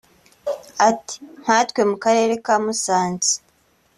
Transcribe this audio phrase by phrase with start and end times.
[0.89, 3.33] Ati“ Nka twe mu karere ka Musanze